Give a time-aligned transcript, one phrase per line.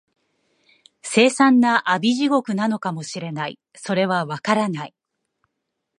[1.03, 4.95] 凄惨な阿鼻地獄なのかも知れない、それは、わからない